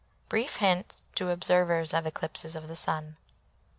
[0.29, 3.17] BRIEF HINTS TO OBSERVERS OF ECLIPSES OF THE SUN.